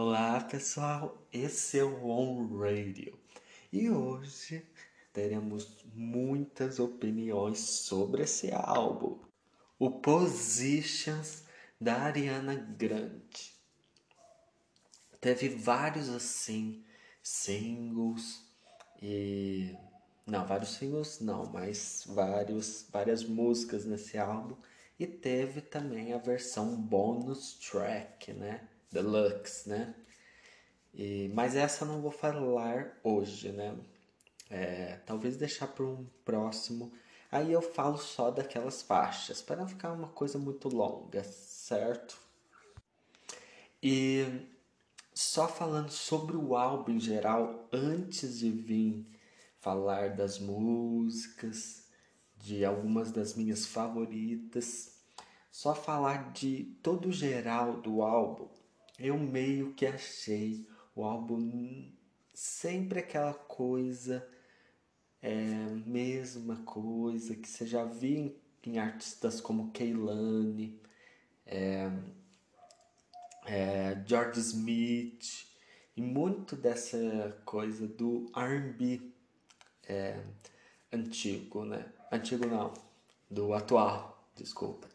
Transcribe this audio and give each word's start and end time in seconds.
Olá 0.00 0.40
pessoal, 0.40 1.26
esse 1.32 1.76
é 1.76 1.82
o 1.82 2.06
On 2.06 2.56
Radio 2.56 3.18
e 3.72 3.90
hoje 3.90 4.64
teremos 5.12 5.84
muitas 5.92 6.78
opiniões 6.78 7.58
sobre 7.58 8.22
esse 8.22 8.52
álbum, 8.52 9.18
o 9.76 9.90
Positions 9.90 11.42
da 11.80 11.96
Ariana 11.96 12.54
Grande. 12.54 13.56
Teve 15.20 15.48
vários 15.48 16.08
assim 16.08 16.84
singles 17.20 18.40
e 19.02 19.76
não, 20.24 20.46
vários 20.46 20.74
singles 20.74 21.18
não, 21.18 21.46
mas 21.46 22.04
vários 22.06 22.86
várias 22.92 23.24
músicas 23.24 23.84
nesse 23.84 24.16
álbum 24.16 24.54
e 24.96 25.08
teve 25.08 25.60
também 25.60 26.12
a 26.12 26.18
versão 26.18 26.80
bonus 26.80 27.54
track, 27.54 28.32
né? 28.32 28.60
Deluxe, 28.90 29.68
né? 29.68 29.94
E, 30.94 31.30
mas 31.34 31.54
essa 31.54 31.84
eu 31.84 31.88
não 31.88 32.00
vou 32.00 32.10
falar 32.10 32.98
hoje, 33.04 33.52
né? 33.52 33.76
É, 34.50 34.96
talvez 35.06 35.36
deixar 35.36 35.68
para 35.68 35.84
um 35.84 36.06
próximo. 36.24 36.92
Aí 37.30 37.52
eu 37.52 37.60
falo 37.60 37.98
só 37.98 38.30
daquelas 38.30 38.80
faixas, 38.82 39.42
para 39.42 39.56
não 39.56 39.68
ficar 39.68 39.92
uma 39.92 40.08
coisa 40.08 40.38
muito 40.38 40.68
longa, 40.68 41.22
certo? 41.22 42.18
E 43.82 44.46
só 45.14 45.46
falando 45.46 45.90
sobre 45.90 46.36
o 46.36 46.56
álbum 46.56 46.92
em 46.92 47.00
geral, 47.00 47.68
antes 47.72 48.38
de 48.38 48.50
vir 48.50 49.06
falar 49.60 50.16
das 50.16 50.38
músicas, 50.38 51.86
de 52.36 52.64
algumas 52.64 53.12
das 53.12 53.34
minhas 53.34 53.66
favoritas, 53.66 54.96
só 55.50 55.74
falar 55.74 56.32
de 56.32 56.64
todo 56.82 57.12
geral 57.12 57.80
do 57.80 58.00
álbum 58.02 58.48
eu 58.98 59.16
meio 59.16 59.72
que 59.74 59.86
achei 59.86 60.66
o 60.94 61.04
álbum 61.04 61.90
sempre 62.34 62.98
aquela 62.98 63.34
coisa, 63.34 64.26
é, 65.22 65.30
mesma 65.86 66.56
coisa 66.64 67.36
que 67.36 67.48
você 67.48 67.66
já 67.66 67.84
viu 67.84 68.16
em, 68.16 68.36
em 68.66 68.78
artistas 68.78 69.40
como 69.40 69.70
Kehlani, 69.70 70.80
é, 71.46 71.90
é, 73.46 74.02
George 74.06 74.40
Smith, 74.40 75.46
e 75.96 76.02
muito 76.02 76.54
dessa 76.54 77.40
coisa 77.44 77.86
do 77.86 78.30
R&B 78.34 79.00
é, 79.88 80.22
antigo, 80.92 81.64
né? 81.64 81.92
Antigo 82.12 82.46
não, 82.46 82.72
do 83.30 83.52
atual, 83.52 84.24
desculpa. 84.36 84.88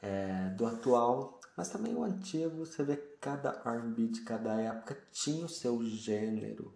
É, 0.00 0.50
do 0.50 0.66
atual 0.66 1.39
mas 1.60 1.68
também 1.68 1.94
o 1.94 2.02
antigo, 2.02 2.64
você 2.64 2.82
vê 2.82 2.96
que 2.96 3.18
cada 3.20 3.60
R&B 3.66 4.06
de 4.06 4.22
cada 4.22 4.58
época 4.58 4.98
tinha 5.12 5.44
o 5.44 5.48
seu 5.48 5.84
gênero 5.84 6.72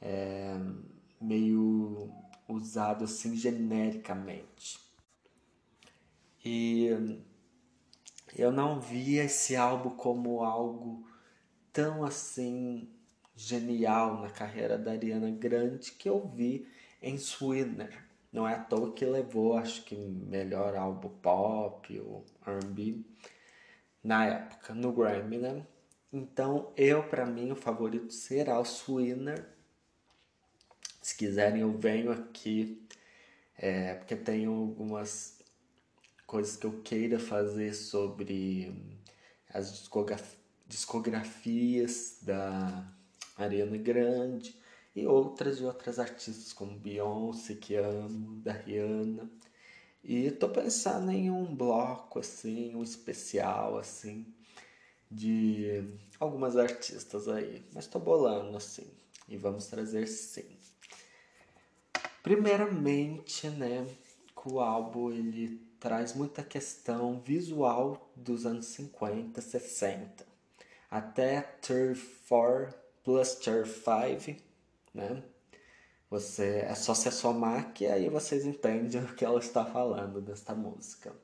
é, 0.00 0.56
meio 1.20 2.14
usado 2.48 3.02
assim 3.02 3.36
genericamente. 3.36 4.78
E 6.44 6.90
eu 8.36 8.52
não 8.52 8.80
via 8.80 9.24
esse 9.24 9.56
álbum 9.56 9.90
como 9.96 10.44
algo 10.44 11.04
tão 11.72 12.04
assim 12.04 12.88
genial 13.34 14.20
na 14.20 14.30
carreira 14.30 14.78
da 14.78 14.92
Ariana 14.92 15.32
Grande 15.32 15.90
que 15.90 16.08
eu 16.08 16.24
vi 16.24 16.68
em 17.02 17.16
Sweetener. 17.16 18.04
Não 18.32 18.46
é 18.46 18.54
à 18.54 18.60
toa 18.60 18.92
que 18.92 19.04
levou, 19.04 19.56
acho 19.56 19.84
que 19.84 19.96
melhor 19.96 20.76
álbum 20.76 21.08
pop 21.20 21.98
ou 21.98 22.24
R&B 22.46 23.04
na 24.04 24.26
época, 24.26 24.74
no 24.74 24.92
Grammy, 24.92 25.38
né? 25.38 25.66
Então, 26.12 26.72
eu, 26.76 27.02
para 27.08 27.24
mim, 27.26 27.50
o 27.50 27.56
favorito 27.56 28.12
será 28.12 28.60
o 28.60 28.64
Swinner. 28.64 29.48
Se 31.00 31.16
quiserem, 31.16 31.62
eu 31.62 31.72
venho 31.76 32.12
aqui, 32.12 32.86
é, 33.56 33.94
porque 33.94 34.14
tenho 34.14 34.52
algumas 34.52 35.42
coisas 36.26 36.56
que 36.56 36.66
eu 36.66 36.82
queira 36.82 37.18
fazer 37.18 37.74
sobre 37.74 39.00
as 39.48 39.88
discografias 40.66 42.18
da 42.22 42.86
Ariana 43.36 43.76
Grande 43.76 44.56
e 44.94 45.06
outras 45.06 45.58
de 45.58 45.64
outras 45.64 45.98
artistas 45.98 46.52
como 46.52 46.78
Beyoncé, 46.78 47.54
que 47.54 47.74
amo, 47.76 48.36
da 48.40 48.52
Rihanna. 48.52 49.30
E 50.04 50.30
tô 50.30 50.50
pensando 50.50 51.10
em 51.10 51.30
um 51.30 51.56
bloco 51.56 52.18
assim, 52.18 52.76
um 52.76 52.82
especial 52.82 53.78
assim 53.78 54.26
de 55.10 55.82
algumas 56.20 56.58
artistas 56.58 57.26
aí, 57.26 57.64
mas 57.72 57.86
tô 57.86 57.98
bolando 57.98 58.54
assim 58.54 58.86
e 59.26 59.38
vamos 59.38 59.66
trazer 59.66 60.06
sim. 60.06 60.58
Primeiramente, 62.22 63.48
né, 63.48 63.86
o 64.44 64.60
álbum 64.60 65.10
ele 65.10 65.58
traz 65.80 66.14
muita 66.14 66.42
questão 66.42 67.18
visual 67.20 68.12
dos 68.14 68.44
anos 68.44 68.66
50, 68.66 69.40
60, 69.40 70.26
até 70.90 71.40
34 71.40 72.74
plus 73.02 73.34
35, 73.36 74.42
né? 74.92 75.22
Você 76.10 76.60
é 76.60 76.74
só 76.74 76.94
se 76.94 77.10
somar 77.10 77.72
que 77.72 77.86
aí 77.86 78.08
vocês 78.08 78.44
entendem 78.44 79.02
o 79.02 79.14
que 79.14 79.24
ela 79.24 79.38
está 79.38 79.64
falando 79.64 80.20
desta 80.20 80.54
música. 80.54 81.14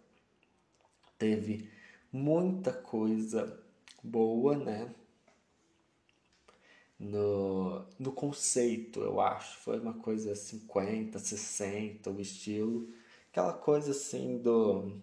Teve 1.18 1.70
muita 2.12 2.72
coisa 2.72 3.62
boa, 4.02 4.56
né? 4.56 4.94
No, 6.98 7.86
no 7.98 8.12
conceito, 8.12 9.00
eu 9.00 9.20
acho. 9.20 9.58
Foi 9.58 9.78
uma 9.78 9.94
coisa 9.94 10.34
50, 10.34 11.18
60, 11.18 12.10
o 12.10 12.20
estilo. 12.20 12.88
Aquela 13.30 13.52
coisa 13.54 13.92
assim 13.92 14.38
do. 14.38 15.00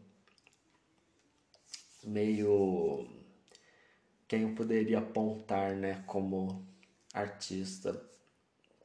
meio. 2.04 3.08
Quem 4.28 4.44
eu 4.44 4.54
poderia 4.56 5.00
apontar, 5.00 5.76
né? 5.76 6.04
Como 6.06 6.66
artista 7.14 8.00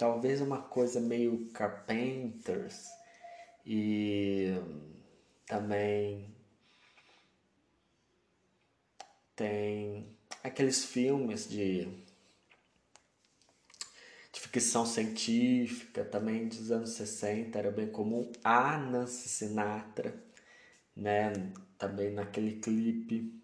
talvez 0.03 0.41
uma 0.41 0.61
coisa 0.61 1.01
meio 1.01 1.49
Carpenters 1.53 2.89
e 3.65 4.49
também 5.47 6.35
tem 9.37 10.13
aqueles 10.43 10.85
filmes 10.85 11.49
de, 11.49 11.85
de 14.33 14.41
ficção 14.41 14.85
científica 14.85 16.05
também 16.05 16.49
dos 16.49 16.73
anos 16.73 16.91
60 16.95 17.57
era 17.57 17.71
bem 17.71 17.87
comum. 17.87 18.33
A 18.43 18.77
Nancy 18.77 19.29
Sinatra 19.29 20.21
né 20.97 21.33
também 21.79 22.11
naquele 22.11 22.59
clipe 22.59 23.41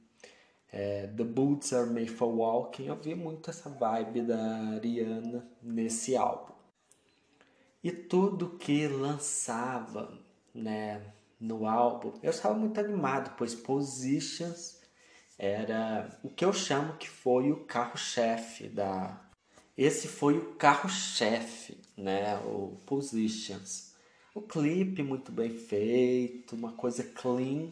é, 0.73 1.07
The 1.07 1.25
Boots 1.25 1.73
Are 1.73 1.89
Made 1.89 2.11
for 2.11 2.29
Walking, 2.29 2.87
eu 2.87 2.97
vi 2.97 3.15
muito 3.15 3.51
essa 3.51 3.71
vibe 3.71 4.23
da 4.23 4.39
Ariana 4.75 5.47
nesse 5.63 6.17
álbum. 6.17 6.53
E 7.83 7.91
tudo 7.91 8.59
que 8.59 8.87
lançava 8.87 10.13
né, 10.55 11.13
no 11.41 11.67
álbum, 11.67 12.13
eu 12.23 12.31
estava 12.31 12.55
muito 12.55 12.79
animado, 12.81 13.35
pois 13.37 13.55
Positions 13.55 14.79
era 15.39 16.19
o 16.25 16.29
que 16.29 16.45
eu 16.45 16.53
chamo 16.53 16.97
que 16.97 17.09
foi 17.09 17.53
o 17.53 17.65
carro-chefe 17.65 18.69
da. 18.69 19.25
Esse 19.77 20.09
foi 20.09 20.37
o 20.37 20.55
carro-chefe, 20.57 21.79
né? 21.97 22.37
O 22.39 22.77
Positions. 22.85 23.95
O 24.35 24.43
clipe 24.43 25.03
muito 25.03 25.31
bem 25.31 25.51
feito, 25.51 26.57
uma 26.57 26.73
coisa 26.73 27.05
clean 27.05 27.71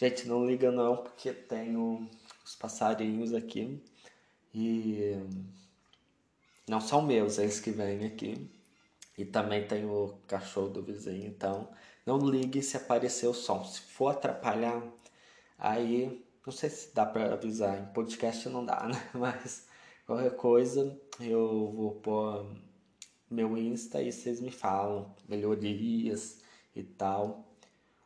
Gente, 0.00 0.26
não 0.26 0.46
liga 0.46 0.72
não, 0.72 0.96
porque 0.96 1.30
tenho 1.30 2.08
os 2.42 2.56
passarinhos 2.56 3.34
aqui 3.34 3.84
e 4.54 5.14
não 6.66 6.80
são 6.80 7.02
meus, 7.02 7.36
eles 7.36 7.60
que 7.60 7.70
vêm 7.70 8.06
aqui. 8.06 8.50
E 9.18 9.26
também 9.26 9.68
tem 9.68 9.84
o 9.84 10.18
cachorro 10.26 10.70
do 10.70 10.82
vizinho, 10.82 11.26
então 11.26 11.68
não 12.06 12.16
ligue 12.16 12.62
se 12.62 12.78
aparecer 12.78 13.26
o 13.26 13.34
som. 13.34 13.62
Se 13.62 13.82
for 13.82 14.08
atrapalhar, 14.08 14.82
aí 15.58 16.24
não 16.46 16.50
sei 16.50 16.70
se 16.70 16.94
dá 16.94 17.04
para 17.04 17.34
avisar, 17.34 17.78
em 17.78 17.92
podcast 17.92 18.48
não 18.48 18.64
dá, 18.64 18.82
né? 18.88 19.10
Mas 19.12 19.66
qualquer 20.06 20.34
coisa 20.34 20.98
eu 21.20 21.72
vou 21.72 21.96
pôr 21.96 22.50
meu 23.30 23.54
Insta 23.58 24.00
e 24.00 24.10
vocês 24.10 24.40
me 24.40 24.50
falam 24.50 25.14
melhorias 25.28 26.40
e 26.74 26.82
tal. 26.82 27.49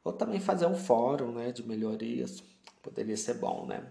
Ou 0.05 0.13
também 0.13 0.39
fazer 0.39 0.67
um 0.67 0.77
fórum 0.77 1.33
né, 1.33 1.51
de 1.51 1.67
melhorias, 1.67 2.45
poderia 2.83 3.17
ser 3.17 3.35
bom, 3.35 3.67
né? 3.67 3.91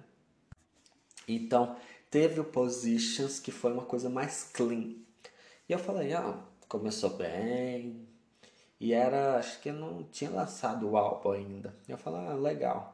Então, 1.28 1.76
teve 2.10 2.40
o 2.40 2.44
Positions, 2.44 3.40
que 3.40 3.52
foi 3.52 3.74
uma 3.74 3.86
coisa 3.86 4.10
mais 4.10 4.44
clean. 4.54 4.96
E 5.68 5.74
eu 5.74 5.80
falei, 5.80 6.14
ah, 6.14 6.40
começou 6.68 7.10
bem. 7.12 8.08
E 8.80 8.94
era, 8.94 9.38
acho 9.38 9.60
que 9.62 9.72
não 9.72 10.04
tinha 10.04 10.30
lançado 10.30 10.88
o 10.88 10.98
álbum 10.98 11.32
ainda. 11.32 11.76
Eu 11.88 11.98
falei, 11.98 12.28
ah, 12.28 12.36
legal. 12.36 12.94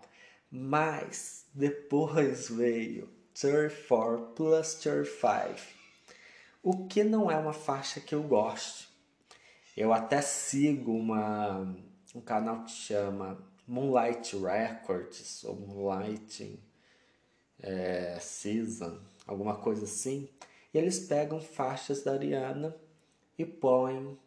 Mas 0.49 1.45
depois 1.53 2.49
veio 2.49 3.09
34 3.33 4.27
plus 4.35 4.75
35. 4.75 5.79
O 6.61 6.87
que 6.87 7.03
não 7.03 7.29
é 7.29 7.37
uma 7.37 7.53
faixa 7.53 7.99
que 7.99 8.13
eu 8.13 8.23
gosto. 8.23 8.87
Eu 9.75 9.93
até 9.93 10.21
sigo 10.21 10.93
uma, 10.93 11.75
um 12.19 12.21
canal 12.21 12.65
que 12.65 12.71
chama 12.71 13.41
Moonlight 13.65 14.35
Records 14.37 15.45
ou 15.45 15.55
Moonlight 15.55 16.59
é, 17.61 18.17
Season, 18.19 18.99
alguma 19.25 19.55
coisa 19.55 19.85
assim. 19.85 20.27
E 20.73 20.77
eles 20.77 20.99
pegam 20.99 21.39
faixas 21.39 22.03
da 22.03 22.11
Ariana 22.11 22.75
e 23.37 23.45
põem 23.45 24.19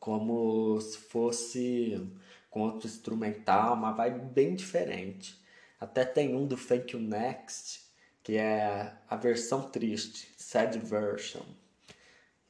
como 0.00 0.80
se 0.80 0.98
fosse 0.98 2.10
com 2.50 2.62
outro 2.62 2.88
instrumental, 2.88 3.74
uma 3.74 3.92
vibe 3.92 4.20
bem 4.32 4.56
diferente. 4.56 5.40
Até 5.80 6.04
tem 6.04 6.34
um 6.34 6.46
do 6.46 6.56
Thank 6.56 6.96
You 6.96 7.00
Next, 7.00 7.82
que 8.24 8.36
é 8.36 8.92
a 9.08 9.16
versão 9.16 9.70
triste, 9.70 10.34
sad 10.36 10.76
version. 10.80 11.44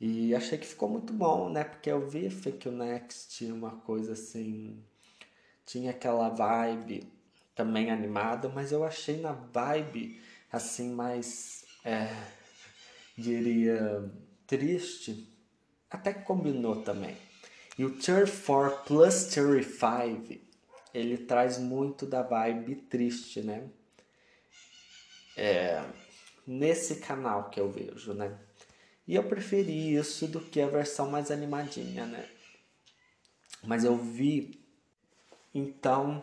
E 0.04 0.34
achei 0.34 0.58
que 0.58 0.66
ficou 0.66 0.88
muito 0.88 1.12
bom, 1.12 1.48
né? 1.48 1.62
Porque 1.62 1.88
eu 1.88 2.08
vi 2.08 2.28
Thank 2.28 2.66
You 2.66 2.74
Next, 2.74 3.44
uma 3.44 3.70
coisa 3.70 4.14
assim, 4.14 4.82
tinha 5.64 5.92
aquela 5.92 6.28
vibe 6.28 7.08
também 7.54 7.88
animada, 7.88 8.48
mas 8.48 8.72
eu 8.72 8.82
achei 8.82 9.20
na 9.20 9.30
vibe 9.30 10.20
assim 10.50 10.92
mais, 10.92 11.64
é, 11.84 12.08
diria, 13.16 14.10
triste, 14.44 15.32
até 15.88 16.12
que 16.12 16.24
combinou 16.24 16.82
também. 16.82 17.16
E 17.78 17.84
o 17.84 17.90
34 17.92 18.84
plus 18.84 19.26
35, 19.26 20.34
ele 20.92 21.16
traz 21.16 21.58
muito 21.58 22.06
da 22.06 22.24
vibe 22.24 22.74
triste, 22.74 23.40
né? 23.40 23.70
É, 25.36 25.80
nesse 26.44 26.96
canal 26.96 27.50
que 27.50 27.60
eu 27.60 27.70
vejo, 27.70 28.12
né? 28.14 28.36
E 29.06 29.14
eu 29.14 29.24
preferi 29.24 29.94
isso 29.94 30.26
do 30.26 30.40
que 30.40 30.60
a 30.60 30.68
versão 30.68 31.10
mais 31.10 31.30
animadinha, 31.30 32.06
né? 32.06 32.28
Mas 33.64 33.84
eu 33.84 33.96
vi, 33.96 34.60
então, 35.54 36.22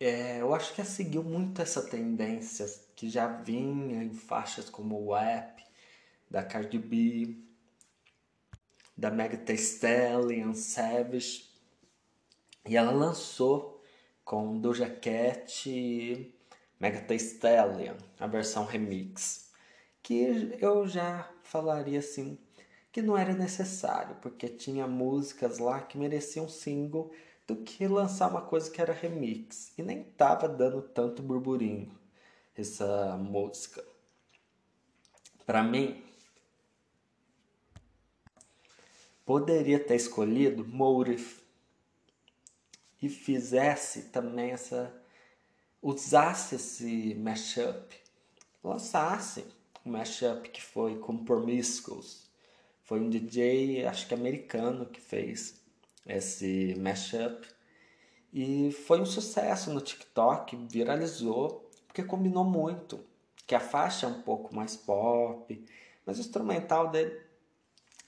é, 0.00 0.40
eu 0.40 0.54
acho 0.54 0.74
que 0.74 0.80
ela 0.80 0.90
seguiu 0.90 1.22
muito 1.22 1.62
essa 1.62 1.82
tendência 1.82 2.66
que 2.96 3.08
já 3.08 3.26
vinha 3.26 4.02
em 4.02 4.12
faixas 4.12 4.68
como 4.68 5.00
o 5.00 5.16
App, 5.16 5.64
da 6.30 6.42
Cardi 6.42 6.78
B, 6.78 7.36
da 8.96 9.10
Meg 9.10 9.38
Thee 9.38 9.56
Stallion, 9.56 10.54
Savage. 10.54 11.48
E 12.66 12.76
ela 12.76 12.92
lançou 12.92 13.82
com 14.24 14.58
Doja 14.58 14.88
Cat 14.88 15.68
e 15.68 16.34
Meg 16.80 17.02
Thee 17.06 17.16
Stallion, 17.16 17.96
a 18.18 18.26
versão 18.26 18.64
remix. 18.64 19.43
Que 20.04 20.56
eu 20.60 20.86
já 20.86 21.28
falaria 21.42 21.98
assim, 21.98 22.38
que 22.92 23.02
não 23.02 23.16
era 23.16 23.32
necessário, 23.32 24.14
porque 24.22 24.48
tinha 24.48 24.86
músicas 24.86 25.58
lá 25.58 25.80
que 25.80 25.98
mereciam 25.98 26.48
single 26.48 27.10
do 27.46 27.56
que 27.56 27.88
lançar 27.88 28.30
uma 28.30 28.42
coisa 28.42 28.70
que 28.70 28.80
era 28.80 28.92
remix. 28.92 29.72
E 29.76 29.82
nem 29.82 30.04
tava 30.04 30.48
dando 30.48 30.82
tanto 30.82 31.22
burburinho 31.22 31.90
essa 32.54 33.16
música. 33.16 33.82
Para 35.46 35.62
mim, 35.62 36.04
poderia 39.24 39.82
ter 39.82 39.96
escolhido 39.96 40.66
Motive 40.66 41.42
e 43.00 43.08
fizesse 43.08 44.02
também 44.10 44.50
essa 44.52 44.94
usasse 45.82 46.54
esse 46.54 47.14
mashup, 47.16 47.94
lançasse 48.62 49.44
um 49.84 49.90
mashup 49.90 50.48
que 50.48 50.62
foi 50.62 50.98
com 50.98 51.24
Promiscuous. 51.24 52.30
Foi 52.82 53.00
um 53.00 53.08
DJ, 53.08 53.86
acho 53.86 54.06
que 54.06 54.14
americano, 54.14 54.86
que 54.86 55.00
fez 55.00 55.60
esse 56.06 56.74
mashup. 56.78 57.46
E 58.32 58.72
foi 58.72 59.00
um 59.00 59.06
sucesso 59.06 59.72
no 59.72 59.80
TikTok, 59.80 60.56
viralizou, 60.70 61.70
porque 61.86 62.02
combinou 62.02 62.44
muito. 62.44 63.00
Que 63.46 63.54
a 63.54 63.60
faixa 63.60 64.06
é 64.06 64.08
um 64.08 64.22
pouco 64.22 64.54
mais 64.54 64.76
pop, 64.76 65.64
mas 66.04 66.18
o 66.18 66.20
instrumental 66.20 66.90
dele 66.90 67.20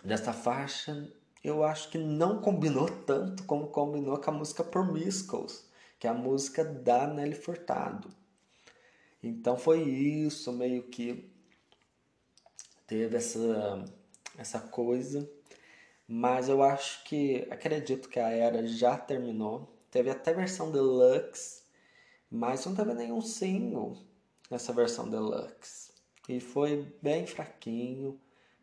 dessa 0.05 0.33
faixa, 0.33 1.11
eu 1.43 1.65
acho 1.65 1.91
que 1.91 1.99
não 1.99 2.41
combinou 2.41 2.89
tanto 2.89 3.45
como 3.45 3.69
combinou 3.69 4.19
com 4.19 4.31
a 4.31 4.35
música 4.35 4.65
Promiscuous, 4.65 5.69
que 5.99 6.07
é 6.07 6.11
a 6.11 6.15
música 6.15 6.65
da 6.65 7.07
Nelly 7.07 7.35
Furtado. 7.35 8.09
Então 9.23 9.57
foi 9.57 9.83
isso, 9.83 10.53
meio 10.53 10.85
que 10.85 11.36
teve 12.87 13.17
essa, 13.17 13.85
essa 14.39 14.61
coisa. 14.61 15.29
Mas 16.09 16.49
eu 16.49 16.63
acho 16.63 17.03
que, 17.05 17.47
acredito 17.51 18.09
que 18.09 18.21
a 18.21 18.31
era 18.31 18.67
já 18.67 18.97
terminou. 18.97 19.73
Teve 19.91 20.11
até 20.11 20.33
versão 20.33 20.71
deluxe, 20.71 21.63
mas 22.31 22.65
não 22.65 22.75
teve 22.75 22.95
nenhum 22.95 23.21
single 23.21 23.97
nessa 24.51 24.73
versão 24.73 25.09
deluxe. 25.09 25.93
E 26.29 26.41
foi 26.41 26.93
bem 27.03 27.27
fraquinho. 27.27 28.21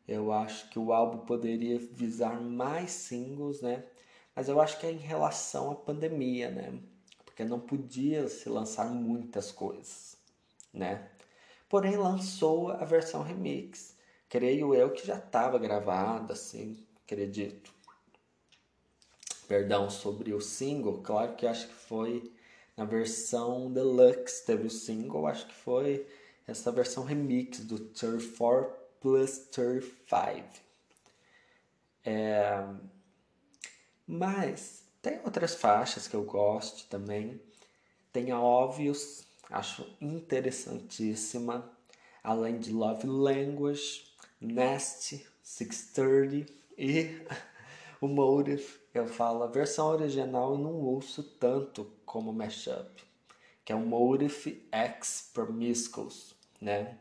Eu 0.07 0.31
acho 0.31 0.69
que 0.69 0.77
o 0.77 0.91
álbum 0.91 1.19
poderia 1.25 1.79
visar 1.79 2.39
mais 2.41 2.91
singles, 2.91 3.61
né? 3.61 3.83
Mas 4.35 4.49
eu 4.49 4.59
acho 4.59 4.79
que 4.79 4.85
é 4.85 4.91
em 4.91 4.97
relação 4.97 5.71
à 5.71 5.75
pandemia, 5.75 6.49
né? 6.49 6.79
Porque 7.25 7.43
não 7.43 7.59
podia 7.59 8.27
se 8.27 8.49
lançar 8.49 8.89
muitas 8.89 9.51
coisas, 9.51 10.17
né? 10.73 11.09
Porém, 11.69 11.95
lançou 11.95 12.69
a 12.69 12.83
versão 12.85 13.23
remix. 13.23 13.92
Creio 14.33 14.73
eu 14.73 14.89
que 14.89 15.05
já 15.05 15.19
estava 15.19 15.59
gravada, 15.59 16.33
assim, 16.33 16.83
acredito. 17.05 17.71
Perdão, 19.47 19.91
sobre 19.91 20.33
o 20.33 20.41
single, 20.41 21.03
claro 21.03 21.35
que 21.35 21.45
acho 21.45 21.67
que 21.67 21.75
foi 21.75 22.33
na 22.75 22.83
versão 22.83 23.71
deluxe, 23.71 24.43
teve 24.43 24.65
o 24.65 24.71
single, 24.71 25.27
acho 25.27 25.45
que 25.45 25.53
foi 25.53 26.07
essa 26.47 26.71
versão 26.71 27.03
remix 27.03 27.59
do 27.59 27.77
34 27.77 28.75
plus 28.99 29.37
35. 29.51 30.47
É... 32.03 32.65
Mas 34.07 34.83
tem 34.99 35.21
outras 35.23 35.53
faixas 35.53 36.07
que 36.07 36.15
eu 36.15 36.23
gosto 36.23 36.89
também. 36.89 37.39
Tem 38.11 38.31
a 38.31 38.41
Óbvios, 38.41 39.27
acho 39.47 39.85
interessantíssima. 40.01 41.71
Além 42.23 42.57
de 42.57 42.71
Love 42.71 43.05
Language, 43.05 44.12
Nasty, 44.45 45.25
630 45.41 46.51
e 46.77 47.21
o 48.01 48.07
Motive. 48.07 48.81
Eu 48.93 49.07
falo, 49.07 49.43
a 49.43 49.47
versão 49.47 49.87
original 49.87 50.53
eu 50.53 50.57
não 50.57 50.73
ouço 50.73 51.23
tanto 51.23 51.91
como 52.05 52.31
mashup, 52.31 53.03
que 53.65 53.71
é 53.71 53.75
o 53.75 53.79
Motive 53.79 54.67
X 54.71 55.31
Promiscuous, 55.33 56.35
né? 56.61 56.97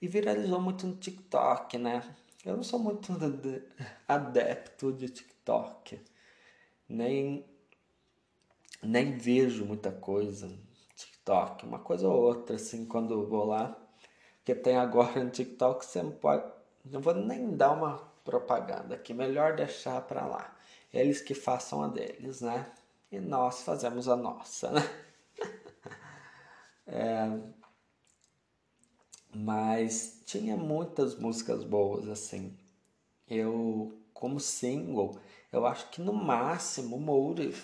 e 0.00 0.08
viralizou 0.08 0.60
muito 0.60 0.86
no 0.86 0.96
TikTok, 0.96 1.76
né? 1.78 2.02
Eu 2.44 2.56
não 2.56 2.62
sou 2.62 2.78
muito 2.78 3.12
adepto 4.08 4.92
de 4.92 5.08
TikTok, 5.08 6.00
nem, 6.88 7.44
nem 8.82 9.16
vejo 9.16 9.66
muita 9.66 9.92
coisa 9.92 10.46
no 10.46 10.58
TikTok, 10.96 11.66
uma 11.66 11.78
coisa 11.78 12.08
ou 12.08 12.22
outra, 12.22 12.56
assim, 12.56 12.86
quando 12.86 13.12
eu 13.12 13.28
vou 13.28 13.44
lá. 13.44 13.76
Porque 14.38 14.54
tem 14.54 14.76
agora 14.76 15.22
no 15.22 15.30
TikTok, 15.30 15.84
você 15.84 16.02
pode. 16.02 16.59
Não 16.84 17.00
vou 17.00 17.14
nem 17.14 17.56
dar 17.56 17.72
uma 17.72 17.98
propaganda 18.24 18.94
aqui, 18.94 19.12
melhor 19.12 19.54
deixar 19.56 20.00
para 20.02 20.26
lá. 20.26 20.56
Eles 20.92 21.20
que 21.20 21.34
façam 21.34 21.82
a 21.82 21.88
deles, 21.88 22.40
né? 22.40 22.70
E 23.10 23.18
nós 23.18 23.62
fazemos 23.62 24.08
a 24.08 24.16
nossa, 24.16 24.70
né? 24.70 24.82
é, 26.86 27.38
mas 29.34 30.22
tinha 30.24 30.56
muitas 30.56 31.14
músicas 31.14 31.64
boas 31.64 32.08
assim. 32.08 32.56
Eu, 33.28 33.96
como 34.12 34.40
single, 34.40 35.18
eu 35.52 35.66
acho 35.66 35.88
que 35.90 36.00
no 36.00 36.12
máximo 36.12 36.98
Motive 36.98 37.62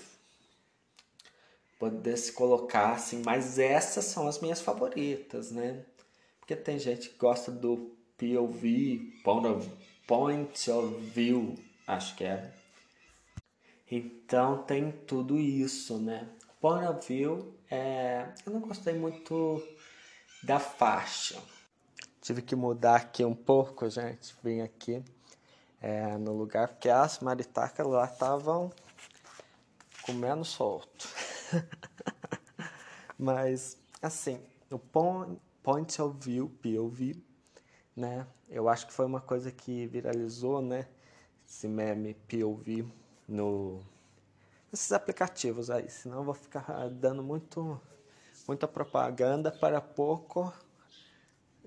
pudesse 1.78 2.32
colocar 2.32 2.92
assim, 2.92 3.22
mas 3.24 3.58
essas 3.58 4.06
são 4.06 4.26
as 4.28 4.40
minhas 4.40 4.60
favoritas, 4.60 5.50
né? 5.50 5.84
Porque 6.38 6.56
tem 6.56 6.78
gente 6.78 7.10
que 7.10 7.18
gosta 7.18 7.50
do 7.50 7.95
POV, 8.18 9.20
Point 9.22 9.46
of, 9.46 9.70
point 10.06 10.70
of 10.70 11.00
View, 11.10 11.54
acho 11.86 12.16
que 12.16 12.24
é. 12.24 12.52
Então 13.90 14.62
tem 14.62 14.90
tudo 14.90 15.38
isso, 15.38 15.98
né? 15.98 16.28
Point 16.60 16.86
of 16.86 17.06
View, 17.06 17.54
é... 17.70 18.28
eu 18.44 18.52
não 18.52 18.60
gostei 18.60 18.94
muito 18.94 19.62
da 20.42 20.58
faixa 20.58 21.40
Tive 22.26 22.42
que 22.42 22.56
mudar 22.56 22.96
aqui 22.96 23.24
um 23.24 23.36
pouco, 23.36 23.88
gente. 23.88 24.34
Vim 24.42 24.60
aqui 24.60 25.00
é, 25.80 26.18
no 26.18 26.32
lugar, 26.32 26.66
porque 26.66 26.88
as 26.88 27.20
maritacas 27.20 27.86
lá 27.86 28.04
estavam 28.04 28.72
comendo 30.02 30.44
solto. 30.44 31.08
Mas, 33.16 33.78
assim, 34.02 34.40
o 34.72 34.76
Point 34.76 36.02
of 36.02 36.18
View, 36.18 36.50
POV, 36.60 37.14
né? 37.96 38.26
Eu 38.48 38.68
acho 38.68 38.86
que 38.86 38.92
foi 38.92 39.06
uma 39.06 39.20
coisa 39.20 39.50
que 39.50 39.86
viralizou, 39.86 40.60
né? 40.60 40.86
Esse 41.48 41.66
meme 41.66 42.14
POV 42.28 42.86
no 43.28 43.80
nesses 44.70 44.92
aplicativos 44.92 45.70
aí, 45.70 45.88
senão 45.88 46.18
eu 46.18 46.24
vou 46.24 46.34
ficar 46.34 46.88
dando 46.90 47.22
muito 47.22 47.80
muita 48.46 48.68
propaganda 48.68 49.50
para 49.50 49.80
pouco 49.80 50.52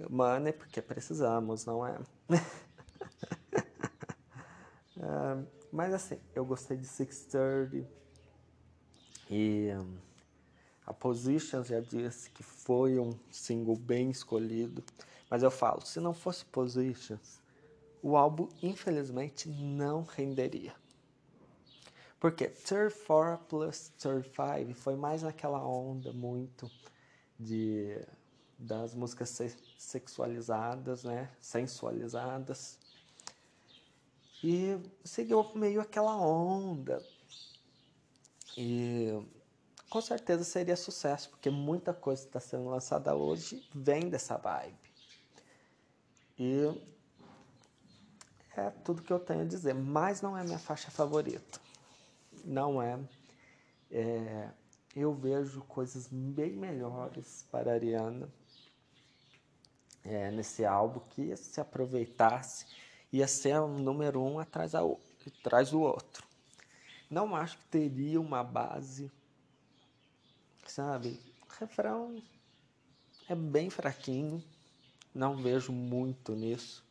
money, 0.09 0.53
porque 0.53 0.81
precisamos, 0.81 1.65
não 1.65 1.85
é? 1.85 1.99
uh, 4.97 5.47
mas 5.71 5.93
assim, 5.93 6.19
eu 6.35 6.45
gostei 6.45 6.77
de 6.77 6.85
630 6.85 7.87
e 9.29 9.69
um, 9.75 9.97
a 10.85 10.93
Positions 10.93 11.67
já 11.67 11.79
disse 11.79 12.29
que 12.31 12.41
foi 12.41 12.97
um 12.97 13.13
single 13.29 13.75
bem 13.75 14.09
escolhido, 14.09 14.83
mas 15.29 15.43
eu 15.43 15.51
falo, 15.51 15.81
se 15.81 15.99
não 15.99 16.13
fosse 16.13 16.43
Positions, 16.45 17.39
o 18.01 18.17
álbum 18.17 18.49
infelizmente 18.61 19.47
não 19.49 20.03
renderia. 20.03 20.73
Porque 22.19 22.47
34 22.47 23.45
plus 23.45 23.89
35 23.97 24.73
foi 24.73 24.95
mais 24.95 25.23
naquela 25.23 25.65
onda 25.65 26.11
muito 26.11 26.69
de 27.39 27.97
das 28.57 28.93
músicas 28.93 29.39
sexualizadas, 29.77 31.05
né, 31.05 31.31
sensualizadas. 31.39 32.77
E 34.43 34.77
seguiu 35.03 35.49
meio 35.55 35.79
aquela 35.79 36.15
onda. 36.17 37.01
E 38.57 39.17
com 39.89 40.01
certeza 40.01 40.43
seria 40.43 40.75
sucesso, 40.75 41.29
porque 41.29 41.49
muita 41.49 41.93
coisa 41.93 42.21
que 42.23 42.27
está 42.27 42.39
sendo 42.41 42.69
lançada 42.69 43.15
hoje 43.15 43.65
vem 43.73 44.09
dessa 44.09 44.37
vibe. 44.37 44.88
E 46.39 46.73
é 48.55 48.69
tudo 48.83 49.03
que 49.03 49.11
eu 49.11 49.19
tenho 49.19 49.41
a 49.41 49.45
dizer, 49.45 49.75
mas 49.75 50.21
não 50.21 50.37
é 50.37 50.43
minha 50.43 50.59
faixa 50.59 50.89
favorita 50.89 51.59
não 52.45 52.81
é. 52.81 52.99
é 53.91 54.49
eu 54.95 55.13
vejo 55.13 55.61
coisas 55.61 56.07
bem 56.07 56.51
melhores 56.51 57.45
para 57.51 57.71
a 57.71 57.73
Ariana 57.75 58.27
é, 60.03 60.31
nesse 60.31 60.65
álbum 60.65 60.99
que 61.11 61.35
se 61.37 61.61
aproveitasse 61.61 62.65
ia 63.11 63.27
ser 63.27 63.59
um 63.61 63.77
número 63.77 64.21
um 64.21 64.39
atrás, 64.39 64.73
a, 64.73 64.81
atrás 65.39 65.71
do 65.71 65.81
outro. 65.81 66.27
Não 67.09 67.35
acho 67.35 67.57
que 67.57 67.65
teria 67.65 68.19
uma 68.19 68.43
base, 68.43 69.11
sabe? 70.65 71.19
O 71.43 71.59
refrão 71.59 72.21
é 73.27 73.35
bem 73.35 73.69
fraquinho, 73.69 74.43
não 75.13 75.35
vejo 75.35 75.71
muito 75.71 76.33
nisso. 76.33 76.83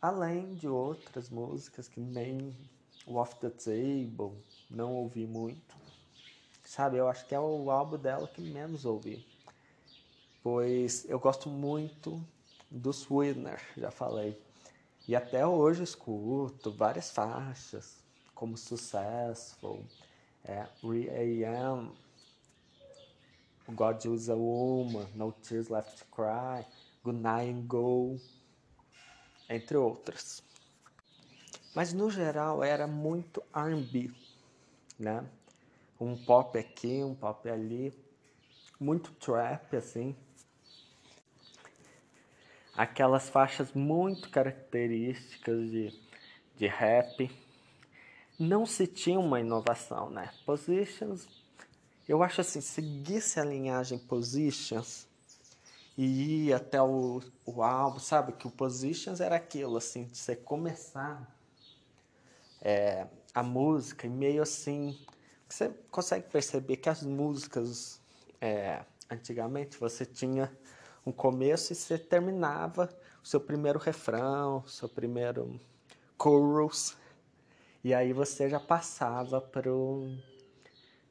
Além 0.00 0.54
de 0.54 0.68
outras 0.68 1.28
músicas 1.28 1.88
que 1.88 2.00
nem 2.00 2.54
o 3.06 3.16
Off 3.16 3.36
the 3.36 3.50
Table, 3.50 4.36
não 4.70 4.94
ouvi 4.94 5.26
muito. 5.26 5.76
Sabe, 6.64 6.98
eu 6.98 7.08
acho 7.08 7.26
que 7.26 7.34
é 7.34 7.40
o 7.40 7.70
álbum 7.70 7.96
dela 7.96 8.28
que 8.28 8.40
menos 8.40 8.84
ouvi. 8.84 9.26
Pois 10.42 11.08
eu 11.08 11.18
gosto 11.18 11.48
muito 11.48 12.22
do 12.70 12.90
Sweetener, 12.90 13.60
já 13.76 13.90
falei. 13.90 14.40
E 15.06 15.16
até 15.16 15.46
hoje 15.46 15.82
escuto 15.82 16.70
várias 16.70 17.10
faixas, 17.10 17.96
como 18.34 18.56
Successful, 18.56 19.82
é, 20.44 20.66
Re-AM, 20.82 21.90
God 23.72 24.04
Use 24.04 24.30
a 24.30 24.34
Woman, 24.34 25.06
No 25.14 25.32
Tears 25.32 25.68
Left 25.68 25.98
to 25.98 26.04
Cry, 26.06 26.64
Good 27.04 27.18
Night 27.20 27.50
and 27.50 27.66
Go, 27.66 28.18
entre 29.48 29.76
outras. 29.76 30.42
Mas 31.74 31.92
no 31.92 32.10
geral 32.10 32.64
era 32.64 32.86
muito 32.86 33.42
R&B, 33.54 34.10
né? 34.98 35.24
Um 36.00 36.16
pop 36.16 36.58
aqui, 36.58 37.04
um 37.04 37.14
pop 37.14 37.48
ali, 37.48 37.92
muito 38.80 39.12
trap 39.12 39.76
assim. 39.76 40.16
Aquelas 42.74 43.28
faixas 43.28 43.72
muito 43.72 44.30
características 44.30 45.70
de, 45.70 46.00
de 46.56 46.66
rap. 46.66 47.30
Não 48.38 48.64
se 48.64 48.86
tinha 48.86 49.18
uma 49.18 49.40
inovação, 49.40 50.10
né? 50.10 50.32
Positions, 50.46 51.28
eu 52.08 52.22
acho 52.22 52.40
assim, 52.40 52.60
seguisse 52.60 53.38
a 53.38 53.44
linhagem 53.44 53.98
Positions 53.98 55.06
e 55.96 56.46
ir 56.46 56.54
até 56.54 56.80
o, 56.80 57.20
o 57.44 57.62
álbum, 57.62 57.98
sabe? 57.98 58.32
Que 58.32 58.46
o 58.46 58.50
Positions 58.50 59.20
era 59.20 59.36
aquilo, 59.36 59.76
assim, 59.76 60.04
de 60.04 60.16
você 60.16 60.34
começar 60.34 61.36
é, 62.62 63.06
a 63.34 63.42
música 63.42 64.06
e 64.06 64.10
meio 64.10 64.42
assim. 64.42 64.98
Você 65.48 65.68
consegue 65.90 66.28
perceber 66.30 66.78
que 66.78 66.88
as 66.88 67.02
músicas 67.02 68.00
é, 68.40 68.84
antigamente 69.10 69.78
você 69.78 70.06
tinha 70.06 70.50
um 71.04 71.12
começo 71.12 71.72
e 71.72 71.76
você 71.76 71.98
terminava 71.98 72.88
o 73.22 73.26
seu 73.26 73.40
primeiro 73.40 73.78
refrão, 73.78 74.62
o 74.64 74.68
seu 74.68 74.88
primeiro 74.88 75.60
chorus, 76.20 76.96
e 77.82 77.94
aí 77.94 78.12
você 78.12 78.48
já 78.48 78.60
passava 78.60 79.40
para 79.40 79.72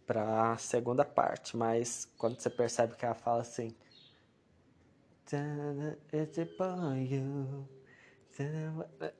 para 0.08 0.54
a 0.54 0.58
segunda 0.58 1.04
parte, 1.04 1.58
mas 1.58 2.10
quando 2.18 2.40
você 2.40 2.50
percebe 2.50 2.96
que 2.96 3.06
ela 3.06 3.14
fala 3.14 3.42
assim, 3.42 3.76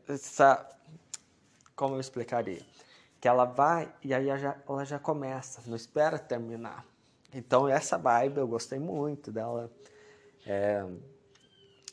essa 0.08 0.66
como 1.76 1.96
eu 1.96 2.00
explicaria? 2.00 2.66
Que 3.20 3.28
ela 3.28 3.44
vai 3.44 3.94
e 4.02 4.14
aí 4.14 4.30
ela 4.30 4.40
já, 4.40 4.58
ela 4.68 4.86
já 4.86 4.98
começa, 4.98 5.62
não 5.68 5.76
espera 5.76 6.18
terminar. 6.18 6.86
Então 7.34 7.68
essa 7.68 7.98
vibe 7.98 8.38
eu 8.38 8.48
gostei 8.48 8.80
muito 8.80 9.30
dela 9.30 9.70
é, 10.46 10.88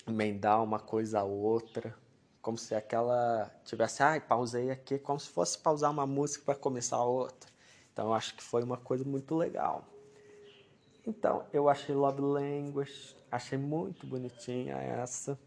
emendar 0.06 0.62
uma 0.62 0.78
coisa 0.78 1.20
a 1.20 1.24
outra, 1.24 1.92
como 2.40 2.56
se 2.56 2.74
aquela 2.76 3.50
tivesse, 3.64 4.02
ai, 4.04 4.18
ah, 4.18 4.20
pausei 4.20 4.70
aqui, 4.70 4.98
como 4.98 5.18
se 5.18 5.28
fosse 5.28 5.58
pausar 5.58 5.90
uma 5.90 6.06
música 6.06 6.44
para 6.44 6.54
começar 6.54 6.96
a 6.96 7.04
outra. 7.04 7.53
Então 7.94 8.12
acho 8.12 8.34
que 8.34 8.42
foi 8.42 8.62
uma 8.64 8.76
coisa 8.76 9.04
muito 9.04 9.36
legal. 9.36 9.88
Então, 11.06 11.46
eu 11.52 11.68
achei 11.68 11.94
Love 11.94 12.20
Language, 12.20 13.16
achei 13.30 13.56
muito 13.56 14.04
bonitinha 14.04 14.74
essa. 14.74 15.38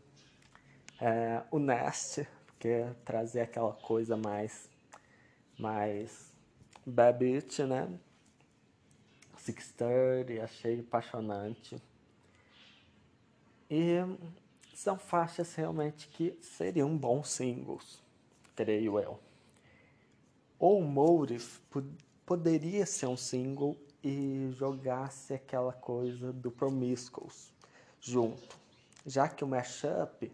É, 1.01 1.44
o 1.51 1.60
Nest, 1.60 2.25
porque 2.46 2.86
trazer 3.04 3.42
aquela 3.42 3.74
coisa 3.74 4.16
mais 4.16 4.70
mais 5.60 6.34
bad 6.86 7.20
beat, 7.20 7.60
né? 7.60 8.00
630, 9.38 10.44
achei 10.44 10.80
apaixonante. 10.80 11.82
E 13.70 13.98
são 14.74 14.98
faixas 14.98 15.54
realmente 15.56 16.08
que 16.08 16.38
seriam 16.42 16.96
bons 16.96 17.30
singles, 17.30 18.01
creio 18.56 19.00
eu. 19.00 19.20
Ou 20.60 20.82
Motive 20.82 21.60
poderia 22.28 22.86
ser 22.86 23.08
um 23.08 23.16
single 23.16 23.78
e 24.04 24.50
jogasse 24.52 25.34
aquela 25.34 25.72
coisa 25.72 26.34
do 26.34 26.52
Promiscuous 26.52 27.54
junto, 28.02 28.60
já 29.06 29.30
que 29.30 29.46
o 29.46 29.48
mashup 29.48 30.30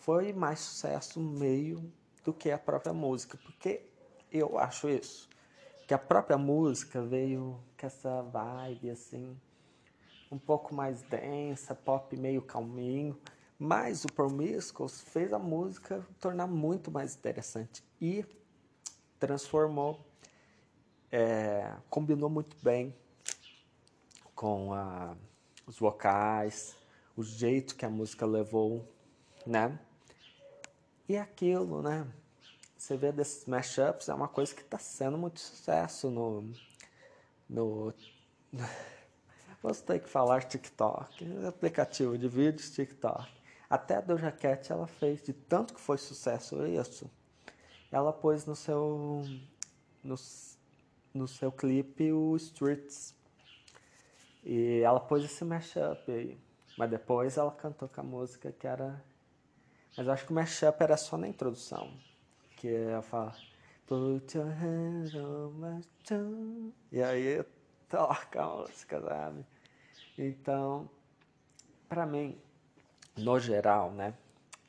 foi 0.00 0.32
mais 0.32 0.58
sucesso 0.58 1.20
meio 1.20 1.90
do 2.24 2.32
que 2.34 2.50
a 2.50 2.58
própria 2.58 2.92
música, 2.92 3.38
porque 3.44 3.86
eu 4.32 4.58
acho 4.58 4.88
isso, 4.88 5.28
que 5.86 5.94
a 5.94 5.98
própria 5.98 6.36
música 6.36 7.00
veio 7.00 7.62
com 7.78 7.86
essa 7.86 8.22
vibe 8.22 8.90
assim, 8.90 9.36
um 10.32 10.38
pouco 10.38 10.74
mais 10.74 11.00
densa, 11.02 11.76
pop 11.76 12.16
meio 12.16 12.42
calminho, 12.42 13.16
mas 13.56 14.04
o 14.04 14.12
Promiscuous 14.12 15.00
fez 15.00 15.32
a 15.32 15.38
música 15.38 16.04
tornar 16.18 16.48
muito 16.48 16.90
mais 16.90 17.14
interessante 17.14 17.84
e 18.00 18.24
transformou, 19.20 20.09
é, 21.10 21.72
combinou 21.88 22.30
muito 22.30 22.56
bem 22.62 22.94
com 24.34 24.72
a, 24.72 25.16
os 25.66 25.78
vocais, 25.78 26.76
o 27.16 27.22
jeito 27.22 27.74
que 27.74 27.84
a 27.84 27.90
música 27.90 28.24
levou, 28.24 28.86
né? 29.46 29.78
E 31.08 31.16
aquilo, 31.16 31.82
né? 31.82 32.06
Você 32.76 32.96
vê 32.96 33.12
desses 33.12 33.44
mashups, 33.46 34.08
é 34.08 34.14
uma 34.14 34.28
coisa 34.28 34.54
que 34.54 34.62
está 34.62 34.78
sendo 34.78 35.18
muito 35.18 35.40
sucesso 35.40 36.10
no. 36.10 36.50
no 37.48 37.92
Vamos 39.62 39.82
ter 39.82 40.00
que 40.00 40.08
falar 40.08 40.44
TikTok, 40.44 41.46
aplicativo 41.46 42.16
de 42.16 42.26
vídeos 42.26 42.70
TikTok. 42.70 43.28
Até 43.68 43.96
a 43.96 44.00
Doja 44.00 44.32
Cat 44.32 44.72
ela 44.72 44.86
fez, 44.86 45.22
de 45.22 45.34
tanto 45.34 45.74
que 45.74 45.80
foi 45.80 45.98
sucesso 45.98 46.66
isso, 46.66 47.10
ela 47.92 48.12
pôs 48.12 48.46
no 48.46 48.56
seu, 48.56 49.22
no, 50.02 50.16
no 51.12 51.26
seu 51.26 51.50
clipe 51.50 52.12
o 52.12 52.36
Streets. 52.36 53.14
E 54.44 54.80
ela 54.80 55.00
pôs 55.00 55.24
esse 55.24 55.44
mashup 55.44 56.10
aí. 56.10 56.38
Mas 56.76 56.90
depois 56.90 57.36
ela 57.36 57.50
cantou 57.50 57.88
com 57.88 58.00
a 58.00 58.04
música 58.04 58.52
que 58.52 58.66
era. 58.66 59.02
Mas 59.96 60.06
eu 60.06 60.12
acho 60.12 60.24
que 60.24 60.32
o 60.32 60.34
mashup 60.34 60.82
era 60.82 60.96
só 60.96 61.16
na 61.16 61.28
introdução. 61.28 61.92
Que 62.56 62.68
ela 62.68 63.02
fala. 63.02 63.34
Put 63.86 64.36
your 64.36 64.46
hands 64.46 65.14
on 65.14 65.50
my 65.50 65.82
tongue. 66.04 66.72
E 66.92 67.02
aí 67.02 67.44
toca 67.88 68.42
a 68.42 68.56
música, 68.56 69.00
sabe? 69.00 69.44
Então, 70.16 70.88
para 71.88 72.06
mim, 72.06 72.40
no 73.16 73.38
geral, 73.40 73.90
né? 73.90 74.14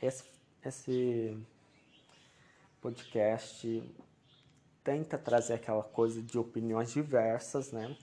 Esse, 0.01 0.25
esse 0.65 1.38
podcast 2.81 3.83
tenta 4.83 5.17
trazer 5.17 5.53
aquela 5.53 5.83
coisa 5.83 6.21
de 6.21 6.38
opiniões 6.38 6.91
diversas, 6.91 7.71
né? 7.71 7.95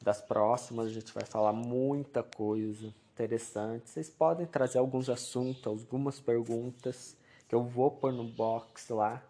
Das 0.00 0.20
próximas 0.20 0.86
a 0.86 0.90
gente 0.90 1.12
vai 1.12 1.24
falar 1.24 1.52
muita 1.52 2.22
coisa 2.22 2.92
interessante. 3.12 3.88
Vocês 3.88 4.10
podem 4.10 4.46
trazer 4.46 4.78
alguns 4.78 5.08
assuntos, 5.08 5.66
algumas 5.66 6.18
perguntas 6.18 7.16
que 7.48 7.54
eu 7.54 7.62
vou 7.62 7.90
pôr 7.90 8.12
no 8.12 8.24
box 8.24 8.88
lá 8.90 9.22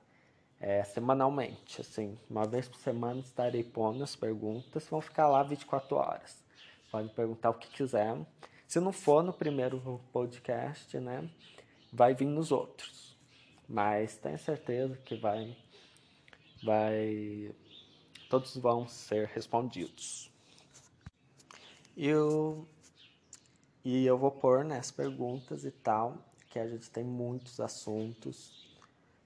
é, 0.61 0.83
semanalmente. 0.85 1.81
Assim, 1.81 2.17
uma 2.31 2.47
vez 2.47 2.69
por 2.69 2.79
semana 2.79 3.21
estarei 3.21 3.65
pondo 3.65 4.03
as 4.03 4.17
perguntas, 4.17 4.87
vão 4.89 5.01
ficar 5.01 5.29
lá 5.29 5.43
24 5.43 5.97
horas. 5.97 6.43
Podem 6.91 7.09
perguntar 7.09 7.51
o 7.51 7.55
que 7.55 7.69
quiser. 7.69 8.17
Se 8.67 8.81
não 8.81 8.93
for 8.93 9.23
no 9.23 9.33
primeiro 9.33 10.01
podcast, 10.13 10.99
né, 10.99 11.29
vai 11.93 12.15
vir 12.15 12.27
nos 12.27 12.53
outros. 12.53 13.17
Mas 13.69 14.17
tenho 14.17 14.39
certeza 14.39 14.97
que 15.05 15.17
vai 15.17 15.57
vai 16.63 17.55
todos 18.29 18.57
vão 18.57 18.89
ser 18.89 19.27
respondidos. 19.29 20.31
Eu 21.97 22.67
e 23.85 24.07
eu 24.07 24.17
vou 24.17 24.31
pôr 24.31 24.65
né, 24.65 24.81
perguntas 24.97 25.65
e 25.65 25.71
tal, 25.71 26.17
que 26.49 26.59
a 26.59 26.69
gente 26.69 26.89
tem 26.89 27.05
muitos 27.05 27.59
assuntos 27.61 28.71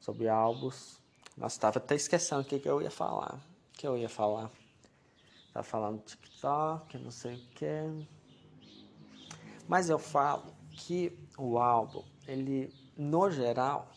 sobre 0.01 0.29
álbuns. 0.29 0.99
Nossa, 1.37 1.57
estava 1.57 1.79
até 1.79 1.95
esquecendo 1.95 2.41
o 2.41 2.45
que, 2.45 2.59
que 2.59 2.69
eu 2.69 2.81
ia 2.81 2.91
falar. 2.91 3.35
O 3.35 3.79
que 3.79 3.87
eu 3.87 3.99
ia 3.99 4.09
falar? 4.09 4.51
Tava 5.53 5.63
falando 5.63 6.03
TikTok, 6.03 6.97
não 6.99 7.11
sei 7.11 7.35
o 7.35 7.47
que. 7.51 8.07
Mas 9.69 9.91
eu 9.91 9.99
falo 9.99 10.55
que 10.71 11.19
o 11.37 11.59
álbum, 11.59 12.03
ele, 12.27 12.73
no 12.97 13.31
geral, 13.31 13.91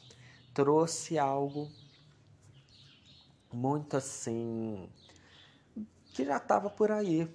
trouxe 0.54 1.18
algo 1.18 1.72
muito 3.52 3.98
assim 3.98 4.90
que 6.14 6.26
já 6.26 6.38
estava 6.38 6.70
por 6.70 6.92
aí 6.92 7.30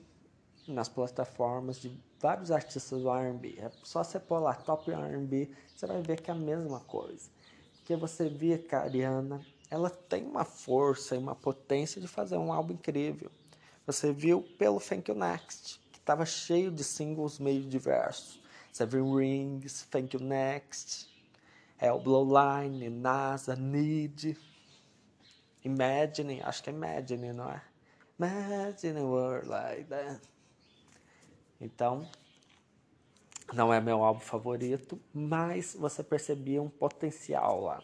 nas 0.67 0.89
plataformas 0.89 1.77
de 1.77 1.99
vários 2.21 2.51
artistas 2.51 3.03
do 3.03 3.11
R&B. 3.11 3.57
É 3.59 3.71
só 3.83 4.03
você 4.03 4.19
pôr 4.19 4.39
lá 4.39 4.55
top 4.55 4.91
R&B, 4.91 5.51
você 5.75 5.87
vai 5.87 6.03
ver 6.03 6.21
que 6.21 6.31
é 6.31 6.35
a 6.35 6.37
mesma 6.37 6.81
coisa. 6.81 7.31
Porque 7.77 7.97
você 7.97 8.29
via 8.29 8.59
que 8.59 8.75
a 8.75 8.81
Ariana, 8.81 9.45
ela 9.71 9.91
tem 9.91 10.25
uma 10.25 10.45
força 10.45 11.15
e 11.15 11.19
uma 11.19 11.35
potência 11.35 12.01
de 12.01 12.09
fazer 12.09 12.37
um 12.37 12.53
álbum 12.53 12.75
incrível. 12.75 13.31
Você 13.87 14.13
viu 14.13 14.43
pelo 14.59 14.81
Thank 14.81 15.11
You 15.11 15.17
Next, 15.17 15.81
que 15.93 15.99
estava 15.99 16.25
cheio 16.25 16.71
de 16.71 16.83
singles 16.83 17.39
meio 17.39 17.63
diversos. 17.63 18.43
Seven 18.73 19.15
Rings, 19.15 19.87
Thank 19.91 20.17
You 20.17 20.23
Next, 20.23 21.09
é 21.79 21.93
o 21.93 22.01
Blowline, 22.01 22.89
NASA, 22.89 23.55
Need, 23.55 24.37
Imagine, 25.65 26.43
acho 26.43 26.63
que 26.63 26.71
é 26.71 26.73
Imagine, 26.73 27.33
não 27.33 27.51
é? 27.51 27.63
Imagine 28.19 29.01
a 29.01 29.05
world 29.05 29.49
like 29.49 29.85
that. 29.85 30.21
Então, 31.61 32.07
não 33.53 33.73
é 33.73 33.81
meu 33.81 34.05
álbum 34.05 34.21
favorito, 34.21 35.01
mas 35.13 35.75
você 35.75 36.03
percebia 36.03 36.63
um 36.63 36.69
potencial 36.69 37.63
lá. 37.63 37.83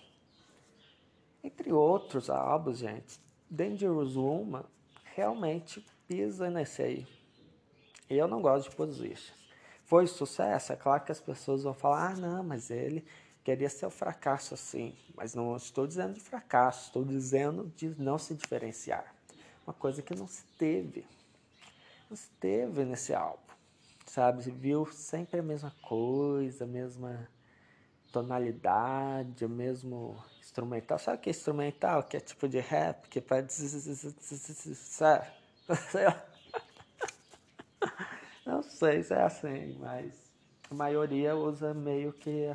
Entre 1.42 1.72
outros 1.72 2.28
álbuns, 2.28 2.78
gente, 2.78 3.18
Dangerous 3.48 4.14
Woman 4.14 4.64
realmente 5.14 5.85
pisa 6.07 6.50
nesse 6.50 6.83
aí. 6.83 7.07
Eu 8.09 8.28
não 8.28 8.42
gosto 8.42 8.68
de 8.68 8.76
Positions. 8.76 9.33
Foi 9.85 10.07
sucesso? 10.07 10.72
É 10.72 10.76
claro 10.76 11.02
que 11.02 11.12
as 11.12 11.20
pessoas 11.20 11.62
vão 11.62 11.74
falar, 11.74 12.11
ah, 12.11 12.16
não, 12.16 12.44
mas 12.44 12.70
ele 12.70 13.05
queria 13.44 13.68
ser 13.68 13.87
o 13.87 13.90
fracasso 13.90 14.55
assim, 14.55 14.94
mas 15.14 15.35
não 15.35 15.57
estou 15.57 15.87
dizendo 15.87 16.14
de 16.14 16.20
fracasso, 16.20 16.87
estou 16.87 17.05
dizendo 17.05 17.72
de 17.76 17.88
não 18.00 18.18
se 18.18 18.35
diferenciar. 18.35 19.14
Uma 19.66 19.74
coisa 19.74 20.03
que 20.03 20.14
não 20.14 20.26
se 20.26 20.44
teve, 20.59 21.07
não 22.09 22.16
se 22.16 22.29
teve 22.40 22.85
nesse 22.85 23.14
álbum, 23.14 23.53
sabe? 24.07 24.42
Você 24.42 24.50
viu 24.50 24.87
sempre 24.87 25.40
a 25.40 25.42
mesma 25.42 25.74
coisa, 25.83 26.64
a 26.64 26.66
mesma 26.66 27.29
tonalidade, 28.11 29.44
o 29.44 29.48
mesmo 29.48 30.22
instrumental. 30.40 30.98
Sabe 30.98 31.18
o 31.18 31.20
que 31.20 31.31
é 31.31 31.33
instrumental? 31.33 32.03
Que 32.03 32.16
é 32.16 32.20
tipo 32.20 32.48
de 32.48 32.59
rap, 32.59 33.09
que 33.09 33.20
faz. 33.20 33.53
Sabe? 34.74 35.26
Não 38.44 38.62
sei 38.62 39.03
se 39.03 39.14
é 39.14 39.22
assim, 39.22 39.76
mas 39.79 40.30
a 40.70 40.74
maioria 40.74 41.35
usa 41.35 41.74
meio 41.74 42.12
que 42.12 42.46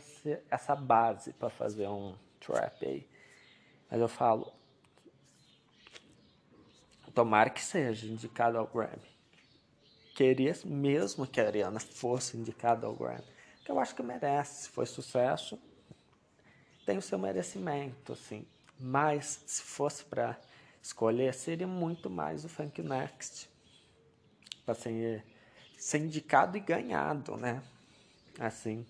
essa 0.49 0.73
base 0.73 1.33
para 1.33 1.49
fazer 1.49 1.87
um 1.89 2.15
trap 2.39 2.85
aí. 2.85 3.09
Mas 3.91 3.99
eu 3.99 4.07
falo, 4.07 4.53
tomara 7.13 7.49
que 7.49 7.61
seja 7.61 8.07
indicado 8.07 8.57
ao 8.57 8.67
Grammy. 8.67 9.13
Queria 10.15 10.53
mesmo 10.63 11.27
que 11.27 11.41
a 11.41 11.45
Ariana 11.45 11.79
fosse 11.79 12.37
indicada 12.37 12.87
ao 12.87 12.95
Grammy. 12.95 13.23
Que 13.65 13.71
eu 13.71 13.79
acho 13.79 13.93
que 13.93 14.01
merece. 14.01 14.69
Foi 14.69 14.85
sucesso, 14.85 15.59
tem 16.85 16.97
o 16.97 17.01
seu 17.01 17.19
merecimento, 17.19 18.13
assim. 18.13 18.47
Mas 18.79 19.43
se 19.45 19.61
fosse 19.61 20.05
para 20.05 20.39
escolher, 20.81 21.33
seria 21.33 21.67
muito 21.67 22.09
mais 22.09 22.45
o 22.45 22.49
Funk 22.49 22.81
Next. 22.81 23.49
Assim, 24.65 25.21
ser 25.77 25.97
indicado 25.97 26.55
e 26.55 26.61
ganhado, 26.61 27.35
né? 27.35 27.61
Assim. 28.39 28.85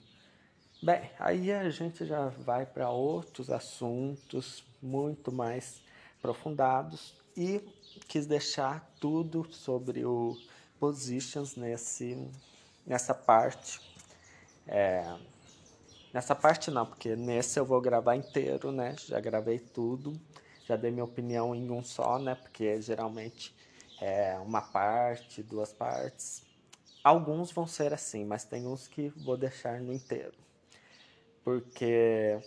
Bem, 0.81 1.09
aí 1.19 1.51
a 1.51 1.69
gente 1.69 2.05
já 2.05 2.27
vai 2.29 2.65
para 2.65 2.89
outros 2.89 3.49
assuntos 3.49 4.63
muito 4.81 5.31
mais 5.31 5.81
aprofundados 6.19 7.13
e 7.35 7.61
quis 8.07 8.25
deixar 8.25 8.91
tudo 8.99 9.47
sobre 9.51 10.05
o 10.05 10.37
positions 10.79 11.55
nesse 11.55 12.29
nessa 12.85 13.13
parte. 13.13 13.81
É, 14.67 15.15
nessa 16.13 16.35
parte 16.35 16.69
não, 16.69 16.85
porque 16.85 17.15
nesse 17.15 17.59
eu 17.59 17.65
vou 17.65 17.81
gravar 17.81 18.15
inteiro, 18.15 18.71
né? 18.71 18.95
Já 18.97 19.19
gravei 19.19 19.59
tudo, 19.59 20.19
já 20.65 20.75
dei 20.75 20.91
minha 20.91 21.05
opinião 21.05 21.55
em 21.55 21.69
um 21.71 21.83
só, 21.83 22.19
né? 22.19 22.35
Porque 22.35 22.81
geralmente 22.81 23.55
é 24.01 24.37
uma 24.39 24.61
parte, 24.61 25.41
duas 25.41 25.71
partes. 25.73 26.43
Alguns 27.05 27.51
vão 27.51 27.67
ser 27.67 27.93
assim, 27.93 28.25
mas 28.25 28.45
tem 28.45 28.65
uns 28.65 28.87
que 28.87 29.09
vou 29.09 29.37
deixar 29.37 29.79
no 29.79 29.93
inteiro. 29.93 30.33
Porque 31.43 32.39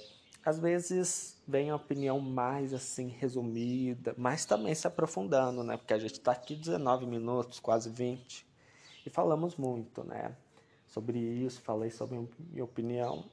às 0.44 0.58
vezes 0.58 1.40
vem 1.46 1.70
a 1.70 1.76
opinião 1.76 2.18
mais 2.18 2.74
assim 2.74 3.06
resumida, 3.06 4.16
mas 4.18 4.44
também 4.44 4.74
se 4.74 4.84
aprofundando, 4.84 5.62
né? 5.62 5.76
Porque 5.76 5.94
a 5.94 5.98
gente 6.00 6.14
está 6.14 6.32
aqui 6.32 6.56
19 6.56 7.06
minutos, 7.06 7.60
quase 7.60 7.88
20, 7.88 8.44
e 9.06 9.10
falamos 9.10 9.54
muito, 9.54 10.02
né? 10.02 10.34
Sobre 10.88 11.20
isso, 11.20 11.62
falei 11.62 11.92
sobre 11.92 12.28
minha 12.50 12.64
opinião. 12.64 13.26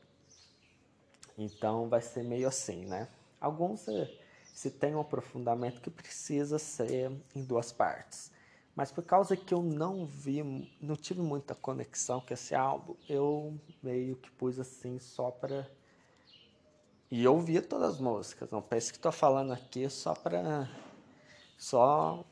Então 1.35 1.89
vai 1.89 2.03
ser 2.03 2.23
meio 2.23 2.47
assim, 2.47 2.85
né? 2.85 3.07
Alguns 3.41 3.87
eh, 3.87 4.13
se 4.53 4.69
tem 4.69 4.93
um 4.93 4.99
aprofundamento 4.99 5.81
que 5.81 5.89
precisa 5.89 6.59
ser 6.59 7.11
em 7.35 7.43
duas 7.43 7.71
partes. 7.71 8.34
Mas 8.75 8.91
por 8.91 9.05
causa 9.05 9.37
que 9.37 9.53
eu 9.53 9.63
não 9.63 10.05
vi, 10.05 10.43
não 10.81 10.95
tive 10.95 11.21
muita 11.21 11.55
conexão 11.55 12.19
com 12.19 12.33
esse 12.33 12.53
álbum, 12.53 12.95
eu 13.07 13.57
meio 13.81 14.17
que 14.17 14.29
pus 14.31 14.59
assim 14.59 14.99
só 14.99 15.31
para 15.31 15.69
e 17.09 17.23
eu 17.23 17.33
ouvia 17.33 17.61
todas 17.61 17.95
as 17.95 17.99
músicas, 18.01 18.49
não 18.49 18.61
pense 18.61 18.91
que 18.91 18.97
estou 18.97 19.11
falando 19.11 19.53
aqui 19.53 19.89
só 19.89 20.13
para 20.13 20.69
só 21.57 22.25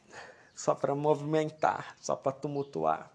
só 0.53 0.75
para 0.75 0.93
movimentar, 0.93 1.95
só 1.99 2.15
para 2.15 2.31
tumultuar. 2.31 3.11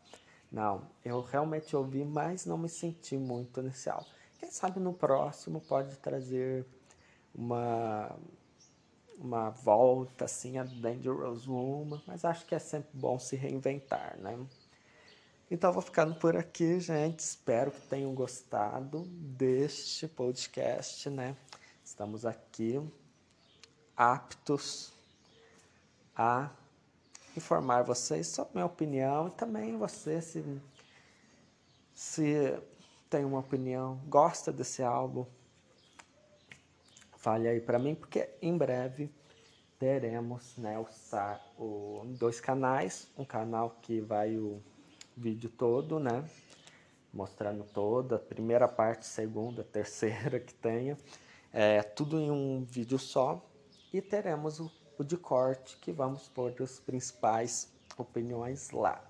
Não, 0.51 0.89
eu 1.05 1.21
realmente 1.21 1.77
ouvi, 1.77 2.05
mas 2.05 2.47
não 2.47 2.57
me 2.57 2.69
senti 2.69 3.17
muito 3.17 3.61
nesse 3.61 3.91
álbum. 3.91 4.09
Quem 4.39 4.51
sabe 4.51 4.81
no 4.81 4.95
próximo 4.95 5.61
pode 5.61 5.97
trazer 5.99 6.67
uma 7.35 8.17
uma 9.19 9.51
volta 9.51 10.25
assim 10.25 10.59
a 10.59 10.65
Dangerous 10.65 11.47
Woman, 11.47 12.01
mas 12.07 12.25
acho 12.25 12.47
que 12.47 12.55
é 12.55 12.59
sempre 12.59 12.91
bom 12.93 13.19
se 13.19 13.37
reinventar, 13.37 14.17
né? 14.19 14.39
Então 15.51 15.73
vou 15.73 15.83
ficando 15.83 16.15
por 16.15 16.37
aqui, 16.37 16.79
gente. 16.79 17.21
Espero 17.21 17.71
que 17.71 17.81
tenham 17.83 18.15
gostado 18.15 19.05
deste 19.09 20.07
podcast, 20.07 21.11
né? 21.11 21.37
Estamos 21.85 22.25
aqui 22.25 22.81
aptos 23.97 24.93
a 26.15 26.51
informar 27.37 27.83
vocês 27.83 28.27
sobre 28.27 28.55
minha 28.55 28.67
opinião 28.67 29.29
e 29.29 29.31
também 29.31 29.77
você 29.77 30.21
se, 30.21 30.45
se 31.95 32.61
tem 33.09 33.25
uma 33.25 33.39
opinião, 33.39 34.01
gosta 34.07 34.53
desse 34.53 34.83
álbum, 34.83 35.25
fale 37.19 37.49
aí 37.49 37.61
para 37.61 37.79
mim, 37.79 37.95
porque 37.95 38.31
em 38.41 38.57
breve 38.57 39.13
teremos 39.79 40.57
né, 40.57 40.79
o, 40.79 41.63
o, 41.63 42.05
dois 42.19 42.41
canais, 42.41 43.09
um 43.17 43.25
canal 43.25 43.77
que 43.83 44.01
vai 44.01 44.37
o 44.37 44.63
vídeo 45.17 45.51
todo, 45.51 45.99
né? 45.99 46.25
Mostrando 47.13 47.65
toda, 47.65 48.17
a 48.17 48.19
primeira 48.19 48.69
parte, 48.69 49.07
segunda, 49.07 49.63
terceira 49.65 50.41
que 50.41 50.55
tenha, 50.55 50.97
é, 51.53 51.83
tudo 51.83 52.19
em 52.19 52.31
um 52.31 52.65
vídeo 52.65 52.99
só. 52.99 53.45
E 53.93 54.01
teremos 54.03 54.61
o, 54.61 54.71
o 54.99 55.05
de 55.05 55.17
corte, 55.17 55.77
que 55.79 55.91
vamos 55.91 56.29
pôr 56.29 56.55
as 56.63 56.79
principais 56.79 57.73
opiniões 57.97 58.71
lá. 58.71 59.03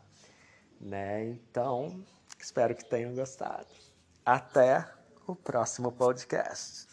Né? 0.81 1.25
Então, 1.27 2.05
espero 2.39 2.75
que 2.75 2.85
tenham 2.85 3.15
gostado. 3.15 3.67
Até 4.25 4.89
o 5.27 5.35
próximo 5.35 5.91
podcast. 5.91 6.87